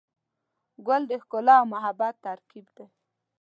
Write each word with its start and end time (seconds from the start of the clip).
ګل 0.85 1.03
د 1.11 1.13
ښکلا 1.21 1.55
او 1.61 1.65
محبت 1.73 2.15
ترکیب 2.25 2.65
دی. 2.75 2.85